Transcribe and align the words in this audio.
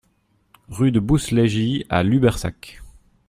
Rue 0.67 0.89
de 0.89 0.97
la 0.97 1.05
Bousseleygie 1.05 1.85
à 1.89 2.01
Lubersac 2.01 2.81